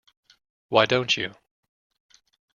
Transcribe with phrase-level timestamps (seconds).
[0.69, 1.35] Why don't you?